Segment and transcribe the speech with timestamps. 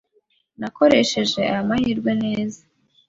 [0.59, 2.61] Nakoresheje aya mahirwe meza.